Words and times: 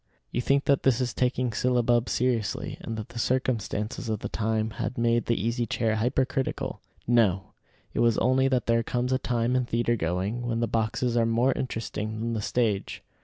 You 0.31 0.41
think 0.41 0.63
that 0.65 0.81
this 0.81 0.99
is 0.99 1.13
taking 1.13 1.53
syllabub 1.53 2.09
seriously, 2.09 2.75
and 2.81 2.97
that 2.97 3.09
the 3.09 3.19
circumstances 3.19 4.09
of 4.09 4.21
the 4.21 4.29
time 4.29 4.71
had 4.81 4.97
made 4.97 5.27
the 5.27 5.39
Easy 5.39 5.67
Chair 5.67 5.97
hypercritical. 5.97 6.81
No; 7.05 7.51
it 7.93 7.99
was 7.99 8.17
only 8.17 8.47
that 8.47 8.65
there 8.65 8.81
comes 8.81 9.13
a 9.13 9.19
time 9.19 9.55
in 9.55 9.65
theatre 9.67 9.95
going 9.95 10.41
when 10.47 10.59
the 10.59 10.65
boxes 10.67 11.15
are 11.15 11.27
more 11.27 11.51
interesting 11.53 12.19
than 12.19 12.33
the 12.33 12.41
stage. 12.41 13.03